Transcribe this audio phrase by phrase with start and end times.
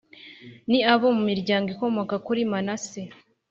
[0.69, 3.01] Ni abo mu miryango ikomoka kuri Manase